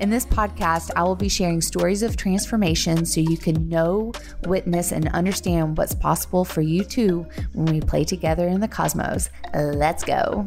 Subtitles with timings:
[0.00, 4.12] In this podcast, I will be sharing stories of transformation so you can know,
[4.44, 9.30] witness, and understand what's possible for you too when we play together in the cosmos.
[9.54, 10.46] Let's go.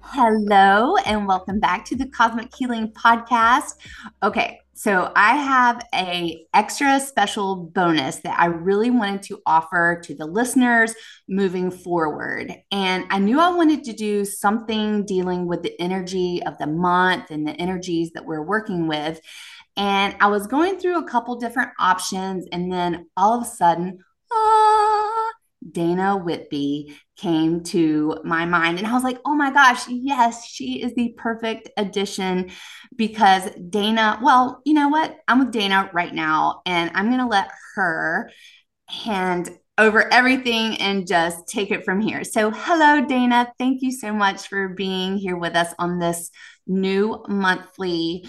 [0.00, 3.74] Hello, and welcome back to the Cosmic Healing Podcast.
[4.22, 10.14] Okay, so I have a extra special bonus that I really wanted to offer to
[10.14, 10.94] the listeners
[11.26, 12.54] moving forward.
[12.70, 17.30] And I knew I wanted to do something dealing with the energy of the month
[17.30, 19.18] and the energies that we're working with.
[19.78, 24.00] And I was going through a couple different options and then all of a sudden,
[24.30, 25.25] ah,
[25.70, 28.78] Dana Whitby came to my mind.
[28.78, 32.50] And I was like, oh my gosh, yes, she is the perfect addition
[32.94, 35.16] because Dana, well, you know what?
[35.28, 38.30] I'm with Dana right now, and I'm going to let her
[38.88, 42.24] hand over everything and just take it from here.
[42.24, 43.52] So, hello, Dana.
[43.58, 46.30] Thank you so much for being here with us on this
[46.66, 48.26] new monthly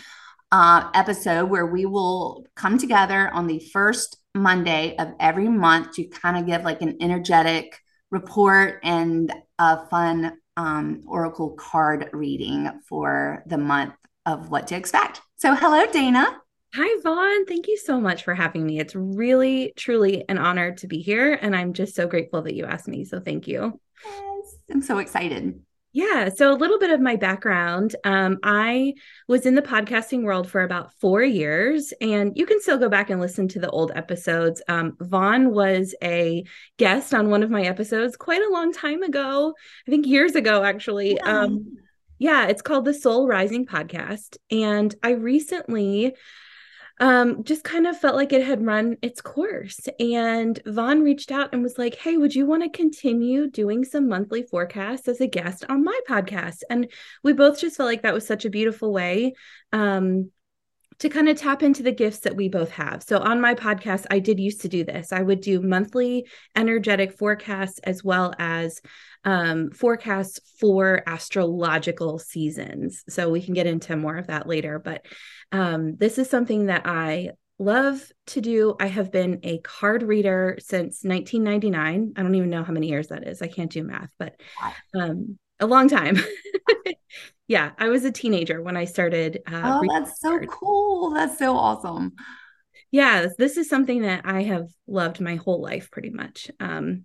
[0.52, 6.06] uh, episode where we will come together on the first Monday of every month to
[6.06, 7.80] kind of give like an energetic
[8.12, 13.94] report and a fun um, oracle card reading for the month
[14.26, 15.22] of what to expect.
[15.38, 16.26] So, hello, Dana.
[16.74, 17.46] Hi, Vaughn.
[17.46, 18.80] Thank you so much for having me.
[18.80, 21.34] It's really, truly an honor to be here.
[21.34, 23.06] And I'm just so grateful that you asked me.
[23.06, 23.80] So, thank you.
[24.04, 25.60] Yes, I'm so excited.
[25.98, 26.30] Yeah.
[26.30, 27.96] So, a little bit of my background.
[28.04, 28.94] Um, I
[29.28, 33.10] was in the podcasting world for about four years, and you can still go back
[33.10, 34.62] and listen to the old episodes.
[34.68, 36.46] Um, Vaughn was a
[36.78, 39.56] guest on one of my episodes quite a long time ago,
[39.88, 41.16] I think years ago, actually.
[41.16, 41.40] Yeah.
[41.42, 41.78] Um,
[42.20, 44.38] yeah, it's called the Soul Rising Podcast.
[44.52, 46.16] And I recently
[47.00, 49.88] um, just kind of felt like it had run its course.
[50.00, 54.08] And Vaughn reached out and was like, Hey, would you want to continue doing some
[54.08, 56.62] monthly forecasts as a guest on my podcast?
[56.70, 56.92] And
[57.24, 59.34] we both just felt like that was such a beautiful way
[59.72, 60.32] um,
[61.00, 63.04] to kind of tap into the gifts that we both have.
[63.04, 65.12] So on my podcast, I did used to do this.
[65.12, 68.82] I would do monthly energetic forecasts as well as
[69.28, 73.04] um, forecasts for astrological seasons.
[73.10, 74.80] So we can get into more of that later.
[74.80, 75.06] But
[75.52, 78.78] um, this is something that I love to do.
[78.80, 82.14] I have been a card reader since 1999.
[82.16, 83.42] I don't even know how many years that is.
[83.42, 84.40] I can't do math, but
[84.96, 86.18] um, a long time.
[87.50, 89.42] yeah, I was a teenager when I started.
[89.46, 90.48] Uh, oh, that's so cards.
[90.50, 91.12] cool.
[91.12, 92.14] That's so awesome.
[92.92, 96.50] Yeah, this is something that I have loved my whole life pretty much.
[96.62, 97.04] Um,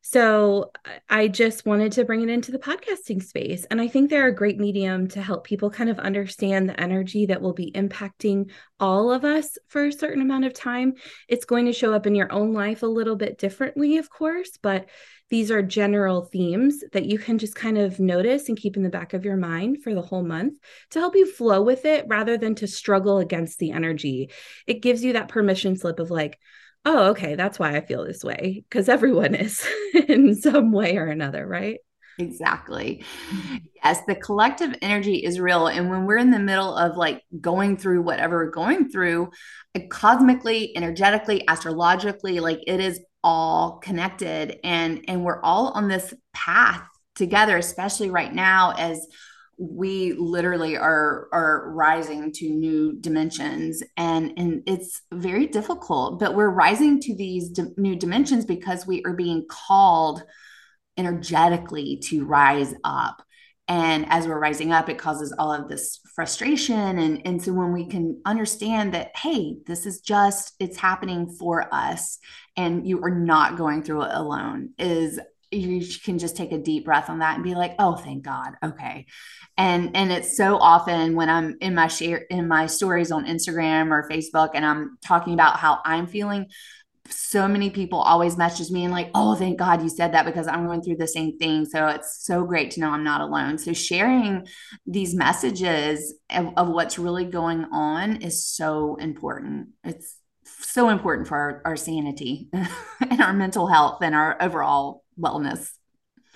[0.00, 0.70] so
[1.08, 3.66] I just wanted to bring it into the podcasting space.
[3.70, 7.26] And I think they're a great medium to help people kind of understand the energy
[7.26, 8.50] that will be impacting
[8.80, 10.94] all of us for a certain amount of time.
[11.28, 14.56] It's going to show up in your own life a little bit differently, of course,
[14.62, 14.86] but
[15.30, 18.88] these are general themes that you can just kind of notice and keep in the
[18.88, 20.58] back of your mind for the whole month
[20.90, 24.30] to help you flow with it rather than to struggle against the energy.
[24.66, 26.38] It gives you that permission slip of like,
[26.88, 28.64] oh, okay, that's why I feel this way.
[28.68, 29.66] Because everyone is
[30.08, 31.78] in some way or another, right?
[32.18, 33.04] Exactly.
[33.30, 33.56] Mm-hmm.
[33.84, 35.68] Yes, the collective energy is real.
[35.68, 39.30] And when we're in the middle of like going through whatever we're going through,
[39.90, 46.82] cosmically, energetically, astrologically, like it is all connected and and we're all on this path
[47.14, 49.06] together, especially right now as
[49.58, 56.48] we literally are are rising to new dimensions and and it's very difficult but we're
[56.48, 60.22] rising to these new dimensions because we are being called
[60.98, 63.22] energetically to rise up.
[63.68, 66.98] And as we're rising up it causes all of this frustration.
[66.98, 71.72] And and so when we can understand that hey this is just it's happening for
[71.72, 72.18] us
[72.56, 75.20] and you are not going through it alone is
[75.50, 78.54] you can just take a deep breath on that and be like oh thank god.
[78.64, 79.06] Okay.
[79.56, 83.90] And and it's so often when i'm in my share in my stories on instagram
[83.90, 86.46] or facebook and i'm talking about how i'm feeling
[87.10, 90.46] so many people always message me and like oh thank god you said that because
[90.46, 91.64] i'm going through the same thing.
[91.64, 93.58] So it's so great to know i'm not alone.
[93.58, 94.46] So sharing
[94.86, 99.68] these messages of, of what's really going on is so important.
[99.84, 100.16] It's
[100.60, 105.70] so important for our, our sanity and our mental health and our overall wellness.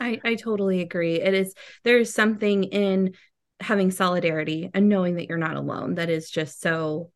[0.01, 1.21] I, I totally agree.
[1.21, 3.15] It is there's something in
[3.61, 7.11] having solidarity and knowing that you're not alone that is just so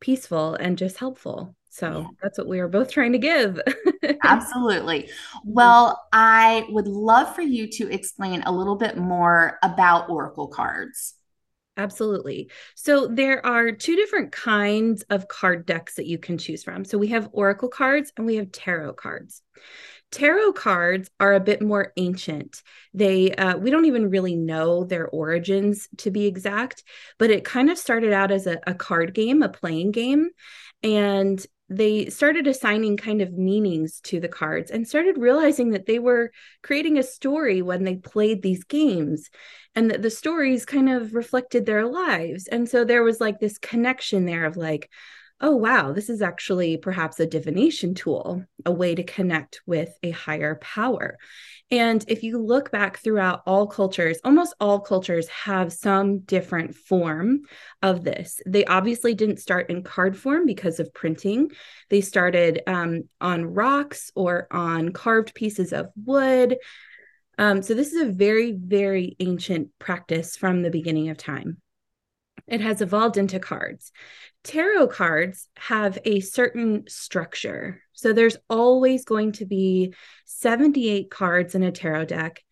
[0.00, 1.54] peaceful and just helpful.
[1.70, 2.06] So yeah.
[2.22, 3.60] that's what we are both trying to give.
[4.24, 5.10] Absolutely.
[5.44, 11.14] Well, I would love for you to explain a little bit more about Oracle cards.
[11.76, 12.50] Absolutely.
[12.74, 16.86] So there are two different kinds of card decks that you can choose from.
[16.86, 19.42] So we have Oracle cards and we have tarot cards.
[20.12, 22.62] Tarot cards are a bit more ancient.
[22.94, 26.84] They uh, we don't even really know their origins to be exact,
[27.18, 30.30] but it kind of started out as a, a card game, a playing game,
[30.82, 35.98] and they started assigning kind of meanings to the cards and started realizing that they
[35.98, 36.30] were
[36.62, 39.28] creating a story when they played these games
[39.74, 42.46] and that the stories kind of reflected their lives.
[42.46, 44.88] And so there was like this connection there of like,
[45.40, 50.10] oh, wow, this is actually perhaps a divination tool, a way to connect with a
[50.10, 51.18] higher power.
[51.70, 57.40] And if you look back throughout all cultures, almost all cultures have some different form
[57.82, 58.40] of this.
[58.46, 61.50] They obviously didn't start in card form because of printing.
[61.90, 66.56] They started um, on rocks or on carved pieces of wood.
[67.38, 71.58] Um, so, this is a very, very ancient practice from the beginning of time.
[72.46, 73.92] It has evolved into cards
[74.46, 77.82] tarot cards have a certain structure.
[77.92, 79.92] So there's always going to be
[80.24, 82.42] 78 cards in a tarot deck.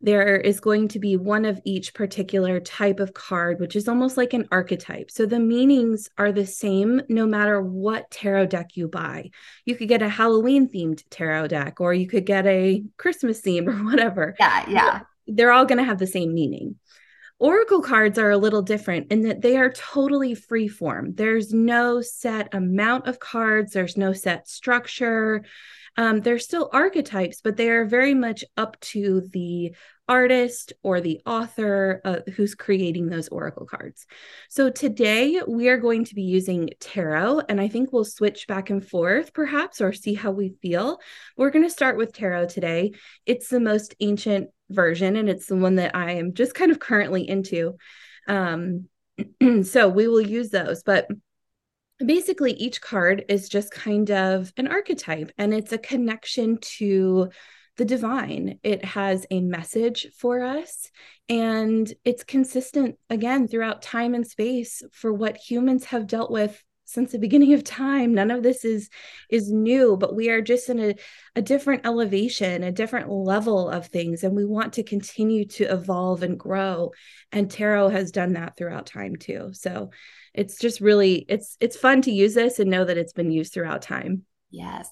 [0.00, 4.16] There is going to be one of each particular type of card, which is almost
[4.16, 5.10] like an archetype.
[5.10, 9.30] So the meanings are the same no matter what tarot deck you buy.
[9.64, 13.68] You could get a Halloween themed tarot deck, or you could get a Christmas theme,
[13.70, 14.34] or whatever.
[14.38, 15.00] Yeah, yeah.
[15.28, 16.76] They're all going to have the same meaning.
[17.38, 21.12] Oracle cards are a little different in that they are totally free form.
[21.14, 25.44] There's no set amount of cards, there's no set structure.
[25.98, 29.74] Um, they're still archetypes, but they are very much up to the
[30.08, 34.06] artist or the author uh, who's creating those oracle cards.
[34.48, 38.70] So today we are going to be using tarot, and I think we'll switch back
[38.70, 41.00] and forth perhaps or see how we feel.
[41.36, 42.92] We're going to start with tarot today.
[43.24, 46.78] It's the most ancient version, and it's the one that I am just kind of
[46.78, 47.76] currently into.
[48.28, 48.88] Um,
[49.62, 51.08] so we will use those, but
[52.04, 57.30] basically each card is just kind of an archetype and it's a connection to
[57.76, 58.58] the divine.
[58.62, 60.90] It has a message for us
[61.28, 67.12] and it's consistent again throughout time and space for what humans have dealt with since
[67.12, 68.88] the beginning of time none of this is
[69.28, 70.94] is new but we are just in a,
[71.34, 76.22] a different elevation a different level of things and we want to continue to evolve
[76.22, 76.92] and grow.
[77.32, 79.50] And tarot has done that throughout time too.
[79.52, 79.90] So
[80.34, 83.52] it's just really it's it's fun to use this and know that it's been used
[83.52, 84.22] throughout time.
[84.50, 84.88] Yes.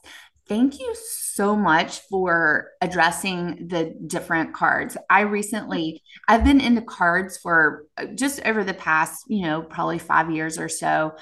[0.47, 4.95] Thank you so much for addressing the different cards.
[5.09, 9.99] I recently, I've been into cards for uh, just over the past, you know, probably
[9.99, 11.13] five years or so,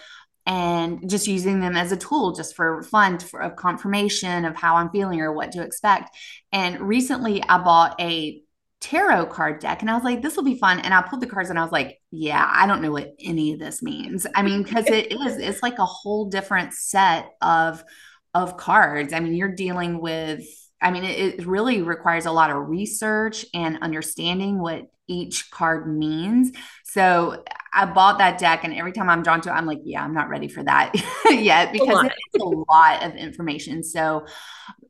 [0.47, 4.77] and just using them as a tool just for fun, for of confirmation of how
[4.77, 6.17] I'm feeling or what to expect.
[6.53, 8.43] And recently, I bought a
[8.81, 10.81] tarot card deck and I was like, this will be fun.
[10.81, 13.53] And I pulled the cards and I was like, yeah, I don't know what any
[13.53, 14.27] of this means.
[14.35, 17.83] I mean, because it is, it's like a whole different set of
[18.35, 19.13] of cards.
[19.13, 20.43] I mean, you're dealing with,
[20.81, 25.87] I mean, it, it really requires a lot of research and understanding what each card
[25.87, 26.53] means.
[26.85, 27.45] So
[27.75, 30.13] I bought that deck, and every time I'm drawn to it, I'm like, yeah, I'm
[30.13, 30.93] not ready for that
[31.31, 33.83] yet because it's a lot of information.
[33.83, 34.27] So,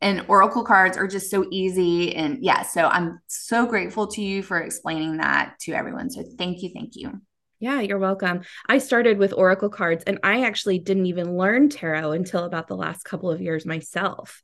[0.00, 2.14] and Oracle cards are just so easy.
[2.14, 6.10] And yeah, so I'm so grateful to you for explaining that to everyone.
[6.10, 6.70] So thank you.
[6.74, 7.20] Thank you.
[7.60, 8.40] Yeah, you're welcome.
[8.68, 12.74] I started with Oracle cards and I actually didn't even learn tarot until about the
[12.74, 14.42] last couple of years myself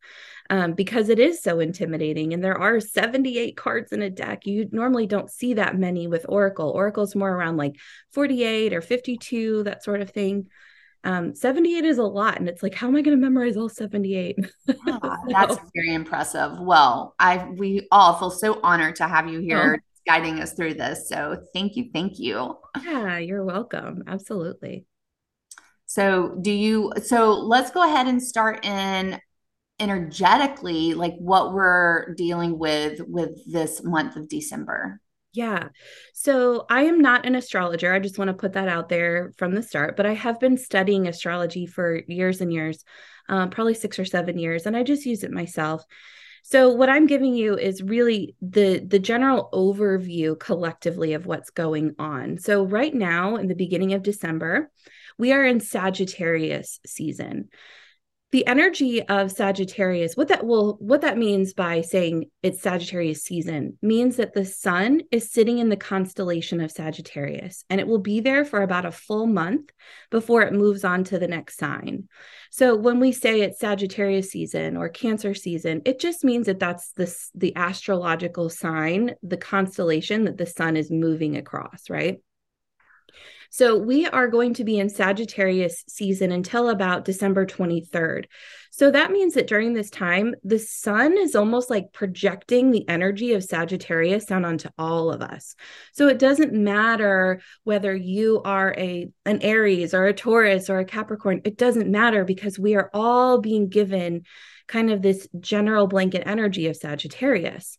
[0.50, 2.32] um, because it is so intimidating.
[2.32, 4.46] And there are 78 cards in a deck.
[4.46, 6.70] You normally don't see that many with Oracle.
[6.70, 7.76] Oracle's more around like
[8.12, 10.48] 48 or 52, that sort of thing.
[11.04, 12.38] Um, 78 is a lot.
[12.38, 14.36] And it's like, how am I going to memorize all 78?
[14.66, 15.18] Yeah, so.
[15.28, 16.58] That's very impressive.
[16.60, 19.76] Well, I we all feel so honored to have you here.
[19.78, 21.06] Oh guiding us through this.
[21.08, 21.90] So thank you.
[21.92, 22.56] Thank you.
[22.82, 24.04] Yeah, you're welcome.
[24.08, 24.86] Absolutely.
[25.84, 29.20] So, do you, so let's go ahead and start in
[29.80, 35.00] energetically, like what we're dealing with with this month of December.
[35.32, 35.68] Yeah.
[36.14, 37.92] So I am not an astrologer.
[37.92, 40.56] I just want to put that out there from the start, but I have been
[40.56, 42.82] studying astrology for years and years,
[43.28, 45.84] um, probably six or seven years, and I just use it myself.
[46.42, 51.94] So what I'm giving you is really the the general overview collectively of what's going
[51.98, 52.38] on.
[52.38, 54.70] So right now in the beginning of December,
[55.18, 57.50] we are in Sagittarius season.
[58.30, 63.78] The energy of Sagittarius, what that will what that means by saying it's Sagittarius season
[63.80, 68.20] means that the sun is sitting in the constellation of Sagittarius and it will be
[68.20, 69.70] there for about a full month
[70.10, 72.08] before it moves on to the next sign.
[72.50, 76.92] So when we say it's Sagittarius season or Cancer season, it just means that that's
[76.92, 82.18] the the astrological sign, the constellation that the sun is moving across, right?
[83.50, 88.26] So we are going to be in Sagittarius season until about December 23rd.
[88.70, 93.32] So that means that during this time, the sun is almost like projecting the energy
[93.32, 95.56] of Sagittarius down onto all of us.
[95.92, 100.84] So it doesn't matter whether you are a an Aries or a Taurus or a
[100.84, 104.24] Capricorn, it doesn't matter because we are all being given
[104.66, 107.78] kind of this general blanket energy of Sagittarius.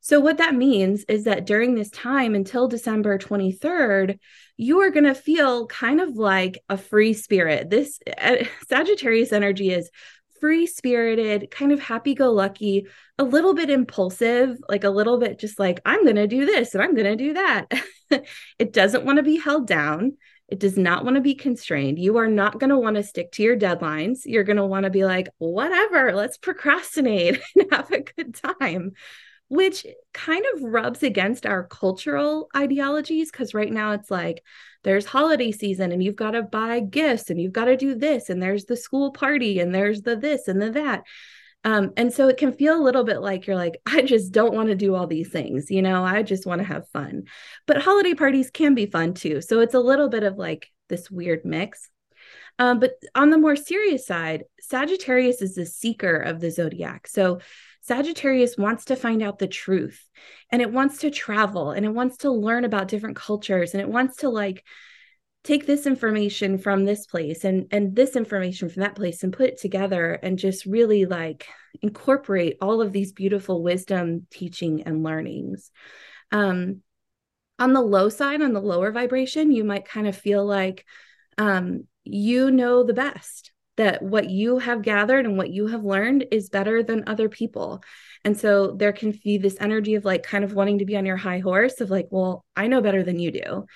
[0.00, 4.18] So, what that means is that during this time until December 23rd,
[4.56, 7.68] you are going to feel kind of like a free spirit.
[7.70, 9.90] This uh, Sagittarius energy is
[10.40, 12.86] free spirited, kind of happy go lucky,
[13.18, 16.74] a little bit impulsive, like a little bit just like, I'm going to do this
[16.74, 17.66] and I'm going to do that.
[18.58, 20.16] it doesn't want to be held down.
[20.48, 21.98] It does not want to be constrained.
[21.98, 24.20] You are not going to want to stick to your deadlines.
[24.24, 28.92] You're going to want to be like, whatever, let's procrastinate and have a good time
[29.48, 34.42] which kind of rubs against our cultural ideologies because right now it's like
[34.84, 38.30] there's holiday season and you've got to buy gifts and you've got to do this
[38.30, 41.04] and there's the school party and there's the this and the that.
[41.64, 44.54] Um, and so it can feel a little bit like you're like i just don't
[44.54, 47.24] want to do all these things you know i just want to have fun.
[47.66, 51.10] But holiday parties can be fun too so it's a little bit of like this
[51.10, 51.90] weird mix.
[52.58, 57.06] Um, but on the more serious side sagittarius is the seeker of the zodiac.
[57.06, 57.40] So
[57.88, 60.06] Sagittarius wants to find out the truth
[60.52, 63.88] and it wants to travel and it wants to learn about different cultures and it
[63.88, 64.62] wants to like
[65.42, 69.48] take this information from this place and and this information from that place and put
[69.48, 71.46] it together and just really like
[71.80, 75.70] incorporate all of these beautiful wisdom teaching and learnings.
[76.30, 76.82] Um
[77.58, 80.84] on the low side on the lower vibration you might kind of feel like
[81.38, 86.26] um you know the best that what you have gathered and what you have learned
[86.30, 87.82] is better than other people.
[88.24, 91.06] And so there can be this energy of like kind of wanting to be on
[91.06, 93.66] your high horse of like, well, I know better than you do.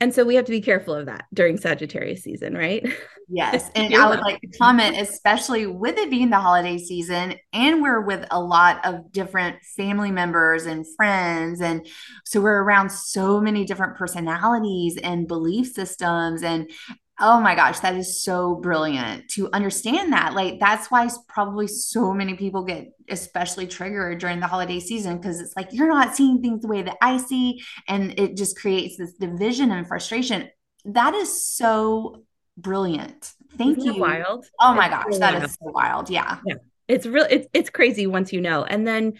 [0.00, 2.84] And so we have to be careful of that during Sagittarius season, right?
[3.28, 3.70] Yes.
[3.76, 8.00] And I would like to comment, especially with it being the holiday season, and we're
[8.00, 11.60] with a lot of different family members and friends.
[11.60, 11.86] And
[12.24, 16.42] so we're around so many different personalities and belief systems.
[16.42, 16.72] And
[17.20, 20.34] Oh my gosh, that is so brilliant to understand that.
[20.34, 25.40] Like, that's why probably so many people get especially triggered during the holiday season because
[25.40, 27.62] it's like you're not seeing things the way that I see.
[27.86, 30.48] And it just creates this division and frustration.
[30.86, 32.24] That is so
[32.56, 33.32] brilliant.
[33.56, 34.00] Thank Isn't you.
[34.00, 34.46] Wild.
[34.58, 35.44] Oh my gosh, that wild.
[35.44, 36.10] is so wild.
[36.10, 36.38] Yeah.
[36.46, 36.54] Yeah.
[36.88, 38.64] It's real, it's it's crazy once you know.
[38.64, 39.14] And then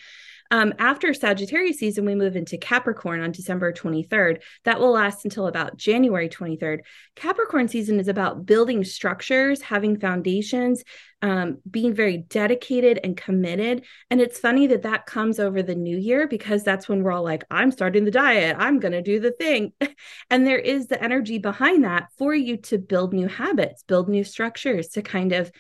[0.53, 4.43] um, after Sagittarius season, we move into Capricorn on December 23rd.
[4.65, 6.81] That will last until about January 23rd.
[7.17, 10.85] Capricorn season is about building structures, having foundations,
[11.23, 13.87] um, being very dedicated and committed.
[14.11, 17.25] And it's funny that that comes over the new year because that's when we're all
[17.25, 19.73] like, I'm starting the diet, I'm going to do the thing.
[20.31, 24.23] and there is the energy behind that for you to build new habits, build new
[24.23, 25.51] structures to kind of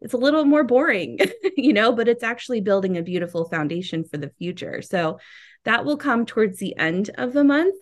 [0.00, 1.18] it's a little more boring,
[1.56, 4.82] you know, but it's actually building a beautiful foundation for the future.
[4.82, 5.18] So
[5.64, 7.74] that will come towards the end of the month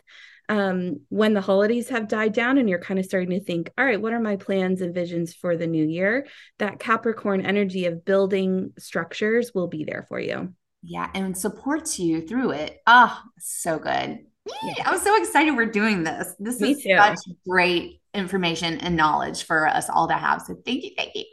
[0.48, 3.84] um, when the holidays have died down and you're kind of starting to think, all
[3.84, 6.26] right, what are my plans and visions for the new year?
[6.58, 10.54] That Capricorn energy of building structures will be there for you.
[10.82, 12.80] Yeah, and supports you through it.
[12.86, 14.20] Oh, so good.
[14.62, 14.74] Yeah.
[14.86, 16.34] I'm so excited we're doing this.
[16.38, 16.96] This Me is too.
[16.96, 20.42] such great information and knowledge for us all to have.
[20.42, 21.24] So thank you, thank you.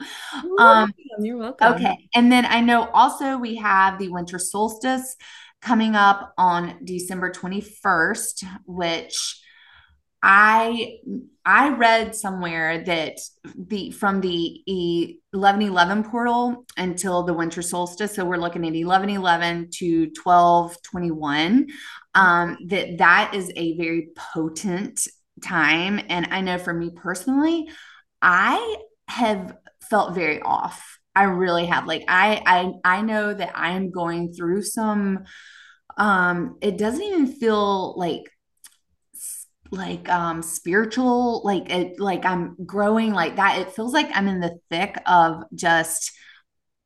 [0.43, 1.25] You're um, welcome.
[1.25, 1.73] You're welcome.
[1.73, 5.15] Okay, and then I know also we have the winter solstice
[5.61, 9.41] coming up on December twenty first, which
[10.21, 10.97] I
[11.45, 13.19] I read somewhere that
[13.55, 14.63] the from the
[15.31, 20.81] eleven eleven portal until the winter solstice, so we're looking at eleven eleven to twelve
[20.81, 21.67] twenty one.
[22.15, 25.07] Um, that that is a very potent
[25.43, 27.69] time, and I know for me personally,
[28.21, 28.77] I
[29.07, 29.55] have
[29.89, 30.97] felt very off.
[31.15, 31.87] I really have.
[31.87, 35.25] Like I I I know that I am going through some.
[35.97, 38.23] Um, it doesn't even feel like
[39.71, 44.39] like um spiritual like it like i'm growing like that it feels like i'm in
[44.39, 46.11] the thick of just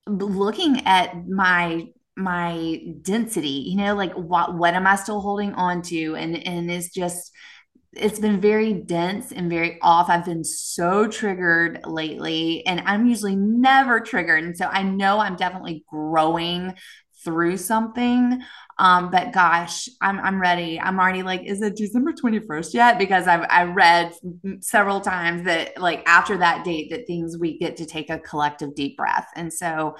[0.07, 5.81] looking at my my density you know like what what am i still holding on
[5.81, 7.31] to and and is just
[7.93, 10.09] it's been very dense and very off.
[10.09, 14.43] I've been so triggered lately, and I'm usually never triggered.
[14.43, 16.75] And so I know I'm definitely growing
[17.23, 18.41] through something.
[18.77, 20.79] Um, but gosh, I'm I'm ready.
[20.79, 22.97] I'm already like, is it December 21st yet?
[22.97, 24.13] Because I've I read
[24.61, 28.75] several times that like after that date that things we get to take a collective
[28.75, 29.27] deep breath.
[29.35, 29.95] And so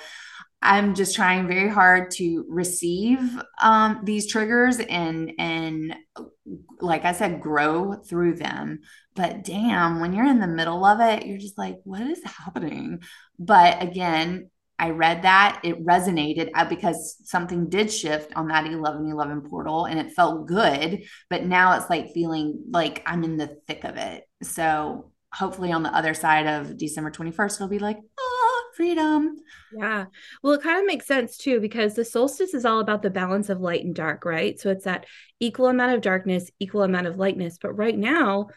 [0.62, 3.20] I'm just trying very hard to receive
[3.62, 5.96] um, these triggers and and
[6.82, 8.82] like I said, grow through them.
[9.16, 13.02] But damn, when you're in the middle of it, you're just like, what is happening?
[13.38, 14.50] But again,
[14.80, 20.00] I read that it resonated uh, because something did shift on that 1111 portal and
[20.00, 21.04] it felt good.
[21.30, 24.24] But now it's like feeling like I'm in the thick of it.
[24.42, 28.39] So hopefully on the other side of December 21st, it'll be like, oh,
[28.80, 29.36] freedom.
[29.74, 30.06] Yeah.
[30.42, 33.50] Well, it kind of makes sense too, because the solstice is all about the balance
[33.50, 34.58] of light and dark, right?
[34.58, 35.06] So it's that
[35.42, 37.58] equal amount of darkness, equal amount of lightness.
[37.62, 38.48] But right now,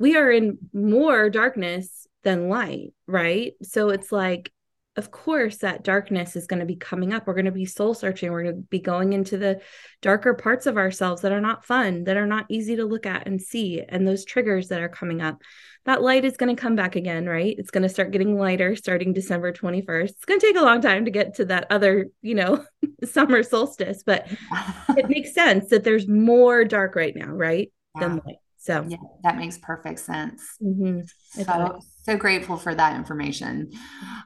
[0.00, 3.52] we are in more darkness than light, right?
[3.62, 4.50] So it's like
[4.96, 7.26] of course that darkness is going to be coming up.
[7.26, 8.32] We're going to be soul searching.
[8.32, 9.60] We're going to be going into the
[10.02, 13.26] darker parts of ourselves that are not fun that are not easy to look at
[13.26, 15.40] and see and those triggers that are coming up.
[15.86, 17.54] That light is going to come back again right?
[17.56, 20.80] It's going to start getting lighter starting december 21st it's going to take a long
[20.80, 22.64] time to get to that other you know
[23.04, 24.26] summer solstice but
[24.90, 28.08] it makes sense that there's more dark right now right yeah.
[28.08, 28.84] than light so.
[28.86, 30.42] Yeah, that makes perfect sense.
[30.62, 31.00] Mm-hmm.
[31.42, 33.70] So so grateful for that information.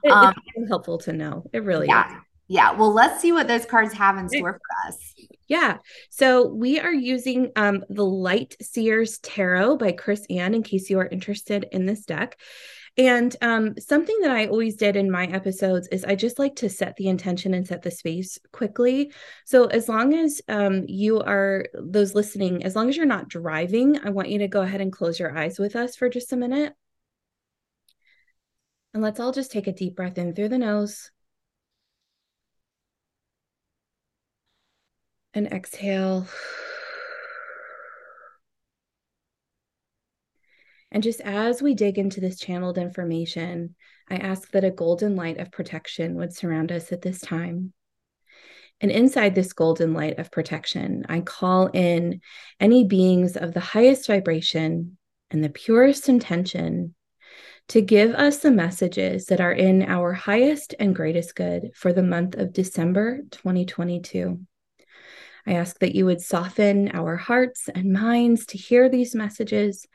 [0.02, 1.44] It, um, it's helpful to know.
[1.52, 2.08] It really yeah.
[2.08, 2.22] is.
[2.46, 2.72] Yeah.
[2.72, 5.14] Well, let's see what those cards have in store for us.
[5.48, 5.78] Yeah.
[6.10, 11.06] So we are using um, the Light Seers Tarot by Chris-Anne in case you are
[11.06, 12.38] interested in this deck.
[12.96, 16.68] And um, something that I always did in my episodes is I just like to
[16.68, 19.10] set the intention and set the space quickly.
[19.46, 23.98] So as long as um, you are, those listening, as long as you're not driving,
[24.04, 26.36] I want you to go ahead and close your eyes with us for just a
[26.36, 26.74] minute.
[28.94, 31.10] And let's all just take a deep breath in through the nose.
[35.34, 36.28] And exhale.
[40.92, 43.74] And just as we dig into this channeled information,
[44.08, 47.72] I ask that a golden light of protection would surround us at this time.
[48.80, 52.20] And inside this golden light of protection, I call in
[52.60, 54.96] any beings of the highest vibration
[55.32, 56.94] and the purest intention
[57.68, 62.02] to give us the messages that are in our highest and greatest good for the
[62.02, 64.40] month of December 2022.
[65.46, 69.86] I ask that you would soften our hearts and minds to hear these messages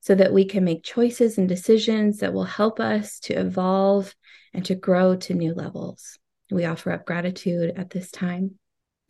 [0.00, 4.14] so that we can make choices and decisions that will help us to evolve
[4.52, 6.18] and to grow to new levels.
[6.50, 8.58] We offer up gratitude at this time.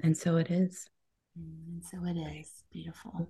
[0.01, 0.89] And so it is.
[1.37, 2.51] And so it is.
[2.73, 3.29] Beautiful.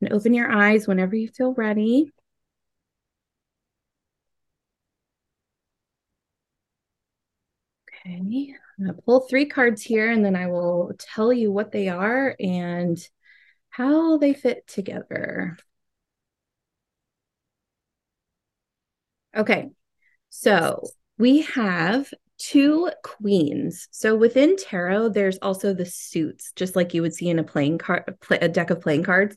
[0.00, 2.12] And open your eyes whenever you feel ready.
[8.04, 11.70] Okay, I'm going to pull three cards here and then I will tell you what
[11.70, 12.98] they are and
[13.70, 15.56] how they fit together.
[19.36, 19.70] Okay,
[20.30, 20.82] so
[21.16, 23.86] we have two queens.
[23.92, 27.78] So within tarot, there's also the suits, just like you would see in a playing
[27.78, 29.36] card, a deck of playing cards.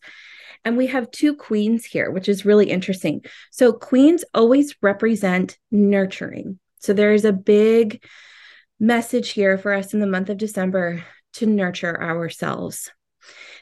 [0.63, 3.23] And we have two queens here, which is really interesting.
[3.51, 6.59] So queens always represent nurturing.
[6.79, 8.03] So there is a big
[8.79, 12.91] message here for us in the month of December to nurture ourselves.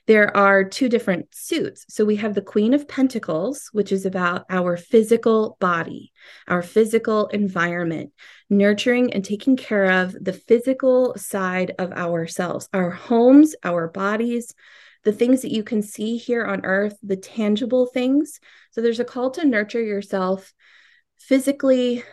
[0.06, 1.86] There are two different suits.
[1.88, 6.12] So we have the Queen of Pentacles, which is about our physical body,
[6.48, 8.12] our physical environment,
[8.50, 14.54] nurturing and taking care of the physical side of ourselves, our homes, our bodies,
[15.04, 18.40] the things that you can see here on earth, the tangible things.
[18.72, 20.54] So there's a call to nurture yourself
[21.18, 22.04] physically,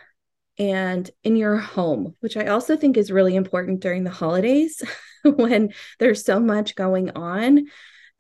[0.61, 4.83] and in your home, which I also think is really important during the holidays
[5.25, 7.67] when there's so much going on,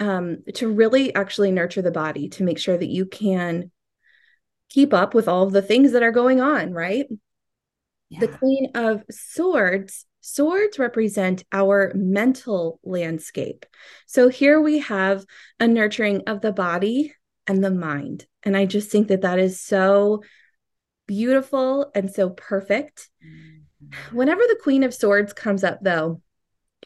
[0.00, 3.70] um, to really actually nurture the body to make sure that you can
[4.70, 7.07] keep up with all of the things that are going on, right?
[8.09, 8.20] Yeah.
[8.20, 10.07] The Queen of Swords.
[10.22, 13.66] Swords represent our mental landscape.
[14.07, 15.26] So here we have
[15.59, 17.14] a nurturing of the body
[17.46, 18.26] and the mind.
[18.42, 20.22] And I just think that that is so
[21.11, 23.11] beautiful and so perfect.
[23.27, 24.16] Mm-hmm.
[24.16, 26.23] Whenever the Queen of Swords comes up, though,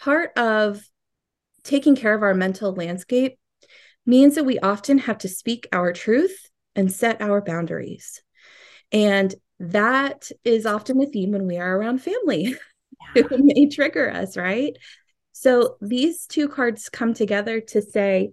[0.00, 0.82] part of
[1.62, 3.38] taking care of our mental landscape
[4.06, 8.22] means that we often have to speak our truth and set our boundaries.
[8.92, 12.56] And that is often the theme when we are around family
[13.14, 13.24] yeah.
[13.24, 14.74] who may trigger us, right?
[15.32, 18.32] So these two cards come together to say,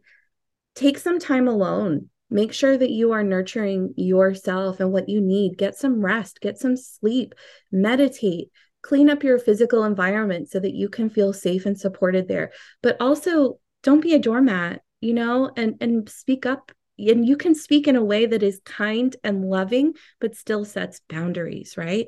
[0.73, 2.09] take some time alone.
[2.31, 5.57] Make sure that you are nurturing yourself and what you need.
[5.57, 7.35] Get some rest, get some sleep,
[7.71, 8.49] meditate,
[8.81, 12.51] clean up your physical environment so that you can feel safe and supported there.
[12.81, 17.55] But also, don't be a doormat, you know, and and speak up and you can
[17.55, 22.07] speak in a way that is kind and loving but still sets boundaries, right?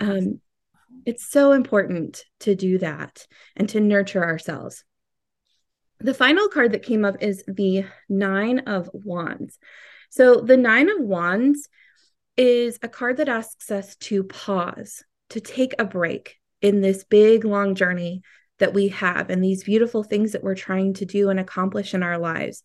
[0.00, 0.40] Um
[1.04, 3.26] it's so important to do that
[3.56, 4.84] and to nurture ourselves.
[6.02, 9.58] The final card that came up is the 9 of wands.
[10.10, 11.68] So the 9 of wands
[12.36, 17.44] is a card that asks us to pause to take a break in this big,
[17.44, 18.22] long journey
[18.58, 22.02] that we have and these beautiful things that we're trying to do and accomplish in
[22.02, 22.64] our lives.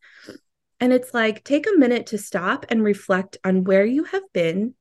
[0.79, 4.73] And it's like, take a minute to stop and reflect on where you have been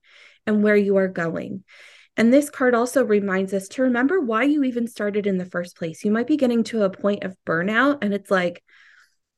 [0.46, 1.62] and where you are going.
[2.16, 5.76] And this card also reminds us to remember why you even started in the first
[5.76, 6.04] place.
[6.04, 8.62] You might be getting to a point of burnout, and it's like,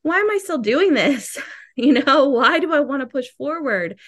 [0.03, 1.39] why am I still doing this?
[1.81, 4.01] You know, why do I want to push forward?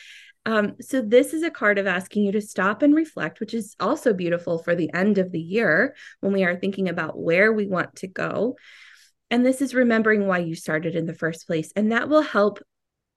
[0.44, 3.76] Um, so this is a card of asking you to stop and reflect, which is
[3.78, 7.68] also beautiful for the end of the year when we are thinking about where we
[7.68, 8.56] want to go.
[9.30, 11.70] And this is remembering why you started in the first place.
[11.76, 12.58] And that will help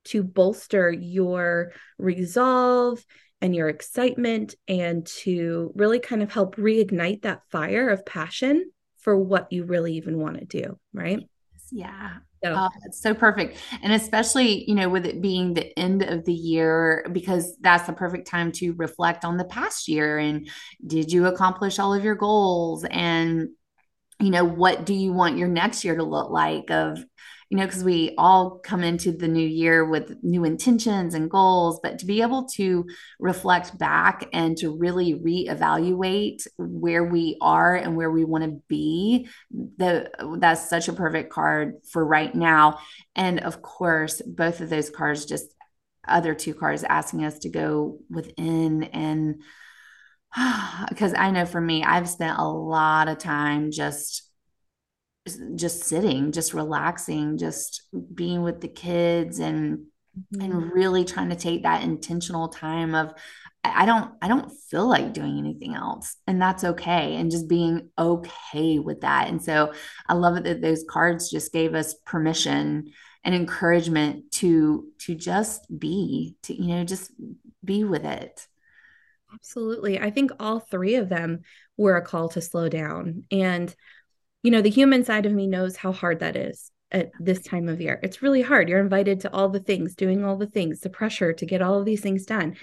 [0.05, 3.03] to bolster your resolve
[3.43, 9.17] and your excitement and to really kind of help reignite that fire of passion for
[9.17, 10.79] what you really even want to do.
[10.93, 11.19] Right.
[11.69, 12.13] Yeah.
[12.41, 13.57] So oh, it's so perfect.
[13.81, 17.93] And especially, you know, with it being the end of the year, because that's the
[17.93, 20.49] perfect time to reflect on the past year and
[20.87, 22.85] did you accomplish all of your goals?
[22.85, 23.49] And,
[24.21, 26.71] you know, what do you want your next year to look like?
[26.71, 27.03] Of,
[27.53, 31.79] you know, because we all come into the new year with new intentions and goals,
[31.83, 32.83] but to be able to
[33.19, 39.29] reflect back and to really reevaluate where we are and where we want to be,
[39.51, 42.79] the, that's such a perfect card for right now.
[43.15, 45.53] And of course, both of those cards, just
[46.07, 49.43] other two cards asking us to go within and
[50.89, 54.23] because I know for me, I've spent a lot of time just
[55.55, 57.83] just sitting, just relaxing, just
[58.13, 60.41] being with the kids and mm-hmm.
[60.41, 63.13] and really trying to take that intentional time of
[63.63, 67.89] I don't I don't feel like doing anything else and that's okay and just being
[67.97, 69.29] okay with that.
[69.29, 69.73] And so
[70.07, 72.91] I love it that those cards just gave us permission
[73.23, 77.11] and encouragement to to just be to you know just
[77.63, 78.45] be with it.
[79.33, 79.99] Absolutely.
[79.99, 81.41] I think all three of them
[81.77, 83.73] were a call to slow down and
[84.43, 87.67] you know, the human side of me knows how hard that is at this time
[87.67, 87.99] of year.
[88.03, 88.69] It's really hard.
[88.69, 91.79] You're invited to all the things, doing all the things, the pressure to get all
[91.79, 92.55] of these things done.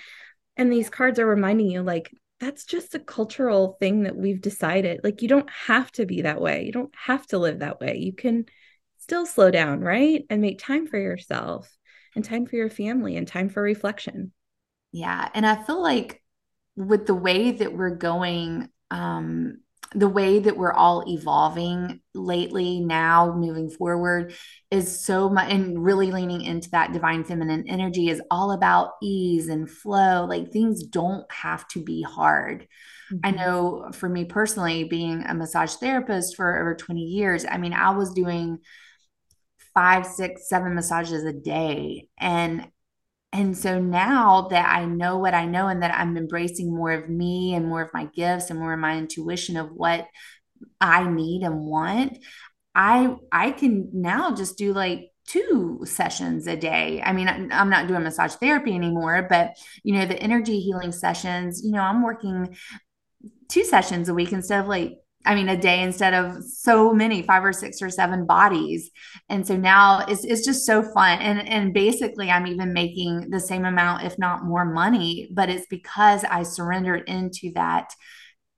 [0.57, 5.01] And these cards are reminding you, like, that's just a cultural thing that we've decided.
[5.03, 6.64] Like, you don't have to be that way.
[6.64, 7.97] You don't have to live that way.
[7.99, 8.45] You can
[8.99, 10.25] still slow down, right?
[10.31, 11.77] And make time for yourself
[12.14, 14.33] and time for your family and time for reflection.
[14.93, 15.29] Yeah.
[15.35, 16.23] And I feel like
[16.77, 19.59] with the way that we're going, um,
[19.94, 24.33] the way that we're all evolving lately now moving forward
[24.70, 29.48] is so much and really leaning into that divine feminine energy is all about ease
[29.48, 32.68] and flow like things don't have to be hard
[33.12, 33.18] mm-hmm.
[33.24, 37.72] i know for me personally being a massage therapist for over 20 years i mean
[37.72, 38.59] i was doing
[39.74, 42.66] five six seven massages a day and
[43.33, 47.09] and so now that I know what I know and that I'm embracing more of
[47.09, 50.07] me and more of my gifts and more of my intuition of what
[50.81, 52.19] I need and want,
[52.75, 57.01] I I can now just do like two sessions a day.
[57.05, 61.62] I mean, I'm not doing massage therapy anymore, but you know, the energy healing sessions,
[61.64, 62.57] you know, I'm working
[63.49, 67.22] two sessions a week instead of like I mean, a day instead of so many,
[67.22, 68.90] five or six or seven bodies.
[69.28, 71.18] And so now it's, it's just so fun.
[71.18, 75.66] And, and basically, I'm even making the same amount, if not more money, but it's
[75.68, 77.92] because I surrendered into that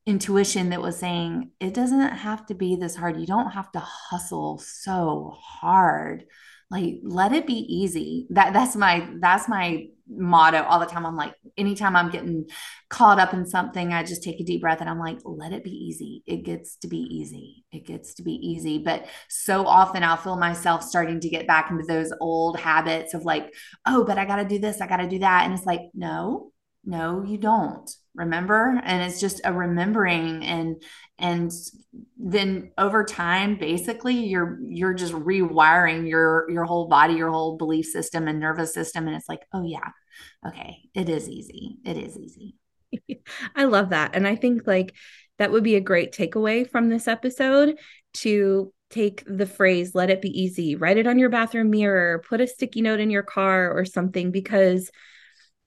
[0.06, 3.18] intuition that was saying, it doesn't have to be this hard.
[3.18, 6.24] You don't have to hustle so hard
[6.72, 8.26] like let it be easy.
[8.30, 11.06] That that's my that's my motto all the time.
[11.06, 12.46] I'm like anytime i'm getting
[12.88, 15.62] caught up in something i just take a deep breath and i'm like let it
[15.62, 16.22] be easy.
[16.26, 17.64] It gets to be easy.
[17.72, 18.78] It gets to be easy.
[18.78, 23.24] But so often i'll feel myself starting to get back into those old habits of
[23.24, 23.52] like
[23.86, 24.80] oh but i got to do this.
[24.80, 25.44] I got to do that.
[25.44, 26.51] And it's like no
[26.84, 27.90] no you don't.
[28.14, 28.80] Remember?
[28.84, 30.82] And it's just a remembering and
[31.18, 31.50] and
[32.18, 37.86] then over time basically you're you're just rewiring your your whole body your whole belief
[37.86, 39.06] system and nervous system.
[39.06, 39.88] And it's like oh yeah.
[40.46, 40.78] Okay.
[40.94, 41.78] It is easy.
[41.84, 42.56] It is easy.
[43.56, 44.14] I love that.
[44.14, 44.94] And i think like
[45.38, 47.78] that would be a great takeaway from this episode
[48.14, 50.76] to take the phrase let it be easy.
[50.76, 52.22] Write it on your bathroom mirror.
[52.28, 54.90] Put a sticky note in your car or something because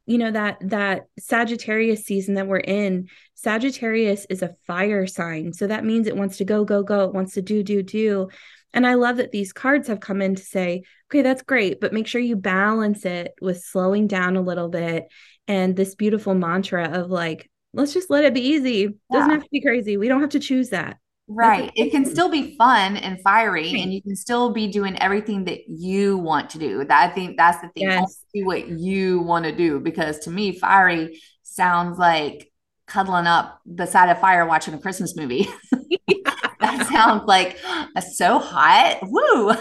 [0.06, 5.54] you know that that sagittarius season that we're in sagittarius is a fire sign.
[5.54, 7.06] So that means it wants to go go go.
[7.06, 8.30] It wants to do do do.
[8.74, 11.94] And i love that these cards have come in to say okay that's great but
[11.94, 15.06] make sure you balance it with slowing down a little bit
[15.48, 18.88] and this beautiful mantra of like let's just let it be easy.
[19.12, 19.34] Doesn't Yeah.
[19.36, 19.98] have to be crazy.
[19.98, 21.72] We don't have to choose that Right.
[21.76, 23.82] It can still be fun and fiery, Right.
[23.82, 26.84] and you can still be doing everything that you want to do.
[26.86, 27.84] That I think that's the thing.
[27.90, 28.24] Yes.
[28.34, 32.52] Do what you want to do because to me, fiery sounds like
[32.88, 35.48] cuddling up beside a fire watching a Christmas movie.
[36.60, 37.58] that sounds like
[38.14, 39.00] so hot.
[39.04, 39.54] Woo.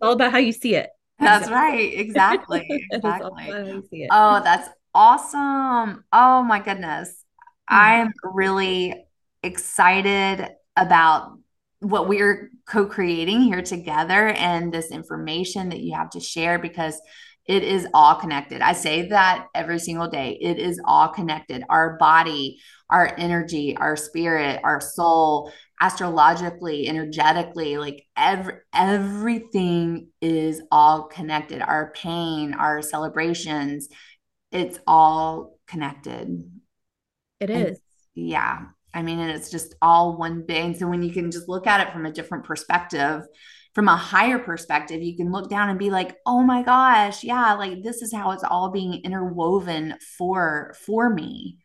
[0.00, 1.92] all about how you see it That's right.
[1.94, 2.64] Exactly.
[2.68, 3.48] It is all Exactly.
[3.48, 6.04] about how you see it Oh, that's awesome.
[6.12, 7.21] Oh my goodness.
[7.68, 7.76] Hmm.
[7.76, 9.04] I'm really
[9.42, 11.38] excited about
[11.80, 17.00] what we're co-creating here together and this information that you have to share because
[17.46, 18.62] it is all connected.
[18.62, 20.38] I say that every single day.
[20.40, 21.64] It is all connected.
[21.68, 31.04] Our body, our energy, our spirit, our soul, astrologically, energetically, like every everything is all
[31.04, 31.62] connected.
[31.62, 33.88] Our pain, our celebrations,
[34.52, 36.48] it's all connected.
[37.50, 37.80] It And- is
[38.14, 38.66] Yeah.
[38.94, 40.64] I mean, and it's just all one big.
[40.64, 43.22] And so when you can just look at it from a different perspective,
[43.74, 47.54] from a higher perspective, you can look down and be like, oh my gosh, yeah,
[47.54, 51.58] like this is how it's all being interwoven for for me.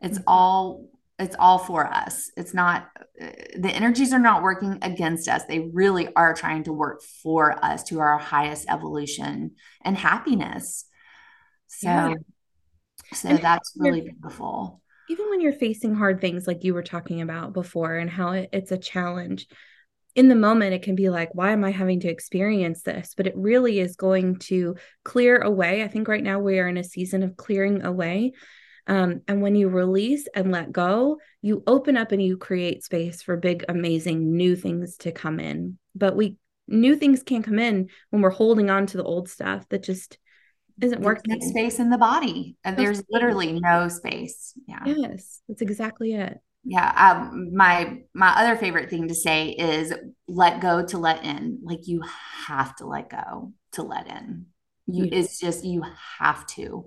[0.00, 0.24] It's Mhm.
[0.28, 0.88] all
[1.18, 2.30] it's all for us.
[2.36, 2.88] It's not
[3.20, 3.26] uh,
[3.58, 5.42] the energies are not working against us.
[5.46, 10.84] They really are trying to work for us to our highest evolution and happiness.
[11.66, 12.14] So Yeah.
[13.14, 14.80] so And that's really beautiful.
[15.10, 18.48] Even when you're facing hard things like you were talking about before and how it,
[18.52, 19.46] it's a challenge
[20.14, 23.14] in the moment it can be like why am i having to experience this?
[23.16, 25.82] But it really is going to clear away.
[25.82, 28.32] I think right now we are in a season of clearing away.
[28.86, 33.22] Um, and when you release and let go you open up and you create space
[33.22, 35.78] for big amazing new things to come in.
[35.94, 39.68] But we new things can't come in when we're holding on to the old stuff
[39.68, 40.18] that just
[40.80, 42.56] isn't There's no working space in the body.
[42.64, 43.06] And No there's space.
[43.10, 44.54] literally no space.
[44.66, 44.82] Yeah.
[44.84, 46.90] yes that's exactly it Yeah.
[46.96, 49.92] Um, my my other favorite thing to say is
[50.26, 51.60] let go to let in.
[51.62, 52.02] Like you
[52.46, 54.46] have to let go to let in.
[54.86, 55.82] You You- it's just you
[56.18, 56.86] have to.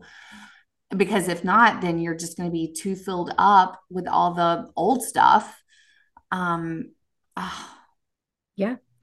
[0.96, 4.68] Because if not, then you're just going to be too filled up with all the
[4.76, 5.62] old stuff.
[6.32, 6.92] Um
[7.38, 7.78] ah,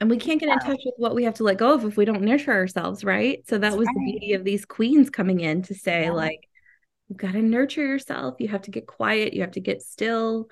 [0.01, 1.97] And we can't get in touch with what we have to let go of if
[1.97, 3.43] we don't nurture ourselves, right?
[3.49, 6.11] So that was the beauty of these queens coming in to say, Yeah.
[6.11, 6.47] like,
[7.09, 8.35] you've got to nurture yourself.
[8.39, 9.33] You have to get quiet.
[9.33, 10.47] You have to get still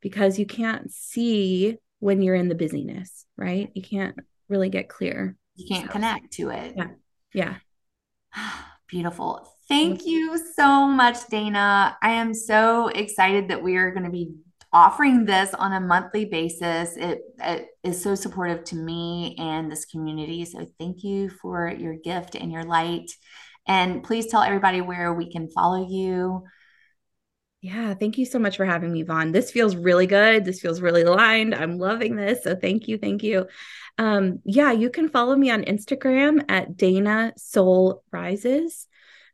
[0.00, 3.70] because you can't see when you're in the busyness, right?
[3.74, 4.16] You can't
[4.48, 5.36] really get clear.
[5.56, 6.74] you can't So- connect to it.
[6.76, 6.88] Yeah.
[7.34, 7.54] Yeah.
[8.88, 9.46] Beautiful.
[9.68, 11.96] Thank you so much, Dana.
[12.00, 14.34] I am so excited that we are going to be
[14.72, 16.96] offering this on a monthly basis.
[16.96, 20.44] It, it is so supportive to me and this community.
[20.44, 23.10] So thank you for your gift and your light.
[23.66, 26.44] And please tell everybody where we can follow you.
[27.62, 27.94] Yeah.
[27.94, 29.32] Thank you so much for having me, Vaughn.
[29.32, 30.44] This feels really good.
[30.44, 31.54] This feels really aligned.
[31.54, 32.44] I'm loving this.
[32.44, 32.98] So thank you.
[32.98, 33.46] Thank you.
[33.98, 38.86] Um, yeah, you can follow me on Instagram at Dana Soul Rises.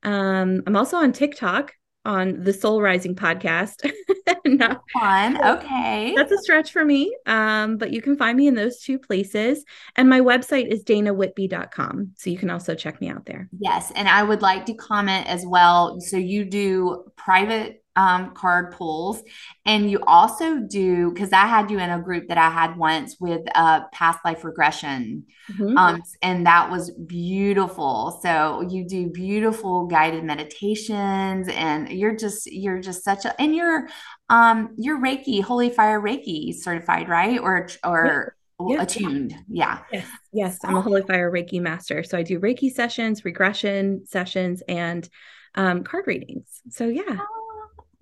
[0.02, 3.90] Um, I'm also on TikTok on the Soul Rising podcast.
[4.44, 5.44] No, Fun.
[5.44, 6.14] Okay.
[6.16, 7.14] that's a stretch for me.
[7.26, 9.64] Um, but you can find me in those two places.
[9.94, 12.12] And my website is danawhitby.com.
[12.16, 13.48] So you can also check me out there.
[13.58, 16.00] Yes, and I would like to comment as well.
[16.00, 19.22] So you do private um, card pulls,
[19.66, 23.16] and you also do because I had you in a group that I had once
[23.20, 25.76] with uh, past life regression, Mhm.
[25.76, 28.20] um, and that was beautiful.
[28.22, 33.88] So you do beautiful guided meditations, and you're just you're just such a and you're
[34.28, 37.38] um you're Reiki, Holy Fire Reiki certified, right?
[37.40, 38.34] Or or
[38.68, 38.80] Yeah.
[38.82, 39.80] attuned, yeah.
[39.92, 42.02] Yes, yes, I'm a Holy Fire Reiki master.
[42.04, 45.08] So I do Reiki sessions, regression sessions, and
[45.54, 46.62] um, card readings.
[46.70, 47.18] So yeah,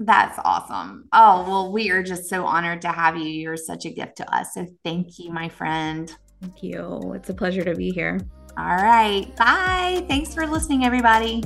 [0.02, 1.08] That's awesome.
[1.12, 3.24] Oh, well, we are just so honored to have you.
[3.24, 4.54] You're such a gift to us.
[4.54, 6.10] So thank you, my friend.
[6.40, 7.12] thank you.
[7.14, 8.18] It's a pleasure to be here.
[8.56, 9.26] All right.
[9.36, 10.02] Bye.
[10.08, 11.44] Thanks for listening, everybody.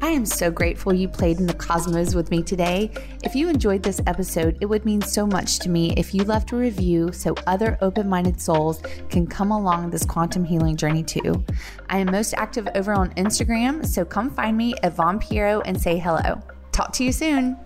[0.00, 2.90] I am so grateful you played in the cosmos with me today.
[3.22, 6.50] If you enjoyed this episode, it would mean so much to me if you left
[6.50, 11.44] a review so other open minded souls can come along this quantum healing journey too.
[11.88, 15.80] I am most active over on Instagram, so come find me at Vaughn Pierro and
[15.80, 16.42] say hello.
[16.72, 17.56] Talk to you soon.